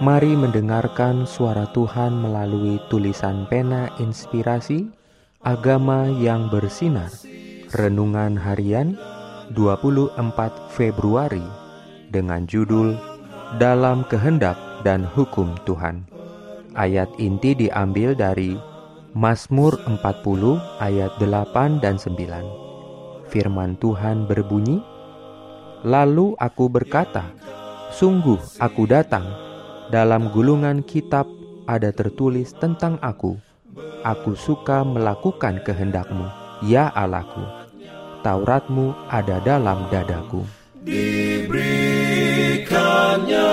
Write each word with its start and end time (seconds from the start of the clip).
Mari 0.00 0.32
mendengarkan 0.32 1.28
suara 1.28 1.68
Tuhan 1.76 2.16
melalui 2.16 2.80
tulisan 2.88 3.44
pena 3.52 3.92
inspirasi 4.00 4.88
Agama 5.44 6.08
yang 6.08 6.48
bersinar. 6.48 7.12
Renungan 7.76 8.40
harian 8.40 8.96
24 9.52 10.16
Februari 10.72 11.44
Dengan 12.08 12.48
judul 12.48 12.96
Dalam 13.60 14.08
Kehendak 14.08 14.56
dan 14.80 15.04
Hukum 15.04 15.52
Tuhan 15.68 16.08
Ayat 16.72 17.12
inti 17.20 17.52
diambil 17.52 18.16
dari 18.16 18.56
Mazmur 19.12 19.76
40 19.84 20.00
ayat 20.80 21.12
8 21.20 21.84
dan 21.84 22.00
9 22.00 23.28
Firman 23.28 23.76
Tuhan 23.76 24.24
berbunyi 24.24 24.80
Lalu 25.82 26.38
aku 26.38 26.70
berkata, 26.70 27.26
Sungguh 27.90 28.38
aku 28.56 28.88
datang 28.88 29.51
dalam 29.92 30.32
gulungan 30.32 30.80
kitab 30.88 31.28
ada 31.68 31.92
tertulis 31.92 32.56
tentang 32.56 32.96
aku. 33.04 33.36
Aku 34.00 34.32
suka 34.32 34.88
melakukan 34.88 35.60
kehendakmu, 35.68 36.32
ya 36.64 36.88
Allahku. 36.96 37.44
Tauratmu 38.24 38.96
ada 39.12 39.36
dalam 39.44 39.84
dadaku. 39.92 40.48
Diberikannya 40.80 43.52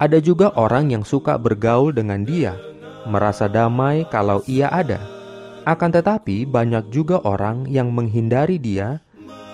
Ada 0.00 0.16
juga 0.24 0.48
orang 0.56 0.88
yang 0.88 1.04
suka 1.04 1.36
bergaul 1.36 1.92
dengan 1.92 2.24
dia, 2.24 2.56
merasa 3.04 3.52
damai 3.52 4.08
kalau 4.08 4.40
ia 4.48 4.72
ada. 4.72 4.96
Akan 5.68 5.92
tetapi, 5.92 6.48
banyak 6.48 6.88
juga 6.88 7.20
orang 7.20 7.68
yang 7.68 7.92
menghindari 7.92 8.56
dia 8.56 9.04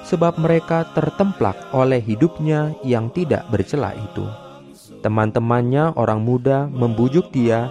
sebab 0.07 0.39
mereka 0.39 0.87
tertemplak 0.95 1.59
oleh 1.75 1.99
hidupnya 1.99 2.71
yang 2.87 3.11
tidak 3.11 3.43
bercela 3.51 3.91
itu. 3.91 4.23
Teman-temannya, 5.03 5.99
orang 5.99 6.23
muda, 6.23 6.71
membujuk 6.71 7.35
dia 7.35 7.67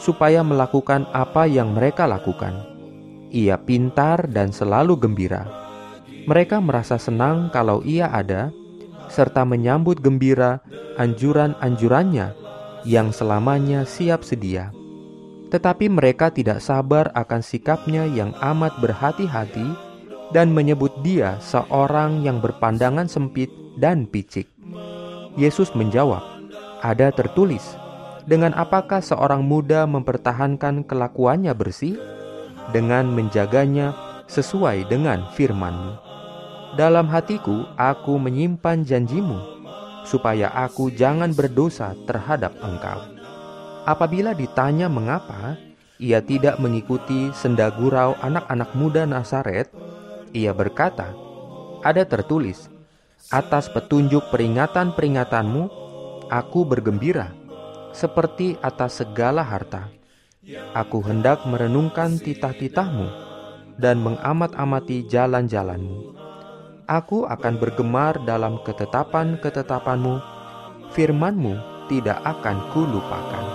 supaya 0.00 0.40
melakukan 0.40 1.04
apa 1.12 1.44
yang 1.44 1.76
mereka 1.76 2.08
lakukan. 2.08 2.64
Ia 3.30 3.60
pintar 3.60 4.26
dan 4.32 4.50
selalu 4.50 4.96
gembira. 4.96 5.44
Mereka 6.24 6.58
merasa 6.64 6.96
senang 6.96 7.52
kalau 7.52 7.84
ia 7.84 8.08
ada, 8.08 8.48
serta 9.12 9.44
menyambut 9.44 10.00
gembira 10.00 10.64
anjuran-anjurannya 10.96 12.32
yang 12.88 13.12
selamanya 13.12 13.84
siap 13.84 14.24
sedia. 14.24 14.72
Tetapi 15.52 15.90
mereka 15.92 16.30
tidak 16.32 16.62
sabar 16.62 17.10
akan 17.12 17.42
sikapnya 17.42 18.06
yang 18.06 18.32
amat 18.40 18.78
berhati-hati 18.80 19.66
dan 20.30 20.54
menyebut 20.54 20.94
dia 21.02 21.36
seorang 21.42 22.22
yang 22.22 22.38
berpandangan 22.38 23.10
sempit 23.10 23.50
dan 23.76 24.06
picik. 24.06 24.46
Yesus 25.34 25.74
menjawab, 25.74 26.22
"Ada 26.86 27.10
tertulis, 27.10 27.74
dengan 28.30 28.54
apakah 28.54 29.02
seorang 29.02 29.42
muda 29.42 29.90
mempertahankan 29.90 30.86
kelakuannya 30.86 31.50
bersih? 31.50 31.98
Dengan 32.70 33.10
menjaganya 33.10 33.90
sesuai 34.30 34.86
dengan 34.86 35.26
firman-Mu. 35.34 35.98
Dalam 36.78 37.10
hatiku 37.10 37.66
aku 37.74 38.14
menyimpan 38.22 38.86
janjimu, 38.86 39.34
supaya 40.06 40.54
aku 40.54 40.94
jangan 40.94 41.34
berdosa 41.34 41.98
terhadap 42.06 42.54
engkau. 42.62 43.02
Apabila 43.82 44.30
ditanya 44.30 44.86
mengapa, 44.86 45.58
ia 45.98 46.22
tidak 46.22 46.62
mengikuti 46.62 47.34
sendagurau 47.34 48.14
anak-anak 48.22 48.70
muda 48.78 49.02
Nazaret, 49.02 49.66
ia 50.30 50.54
berkata, 50.54 51.10
ada 51.82 52.06
tertulis, 52.06 52.70
atas 53.34 53.66
petunjuk 53.66 54.30
peringatan-peringatanmu, 54.30 55.66
aku 56.30 56.62
bergembira, 56.62 57.34
seperti 57.92 58.56
atas 58.60 59.00
segala 59.02 59.42
harta. 59.44 59.88
Aku 60.72 61.04
hendak 61.04 61.44
merenungkan 61.44 62.16
titah-titahmu 62.16 63.08
dan 63.76 64.00
mengamat-amati 64.00 65.04
jalan-jalanmu. 65.06 66.16
Aku 66.90 67.22
akan 67.28 67.54
bergemar 67.60 68.18
dalam 68.26 68.58
ketetapan-ketetapanmu, 68.66 70.18
firmanmu 70.90 71.54
tidak 71.86 72.18
akan 72.26 72.66
kulupakan. 72.74 73.46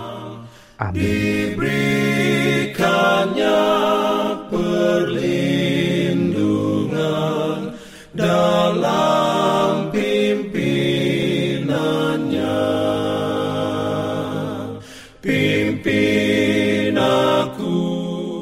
Amin. 0.80 1.52
Diberikannya 1.56 3.65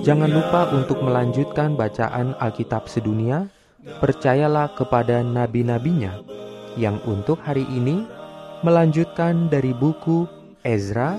Jangan 0.04 0.28
lupa 0.28 0.68
untuk 0.68 1.00
melanjutkan 1.00 1.80
bacaan 1.80 2.36
Alkitab 2.36 2.92
sedunia. 2.92 3.48
Percayalah 4.04 4.76
kepada 4.76 5.24
nabi-nabinya 5.24 6.20
yang 6.76 7.00
untuk 7.08 7.40
hari 7.40 7.64
ini 7.72 8.04
melanjutkan 8.60 9.48
dari 9.48 9.72
buku 9.72 10.28
Ezra 10.60 11.16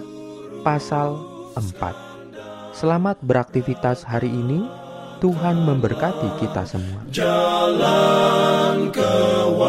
pasal 0.61 1.17
4. 1.57 2.77
Selamat 2.77 3.17
beraktivitas 3.25 4.05
hari 4.05 4.29
ini. 4.29 4.69
Tuhan 5.17 5.65
memberkati 5.65 6.37
kita 6.37 6.69
semua. 6.69 7.01
Jalan 7.09 8.93
kewajiban, 8.93 9.65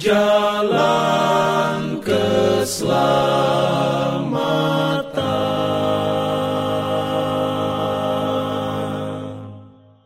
jalan 0.00 2.00
keselamatan 2.00 3.59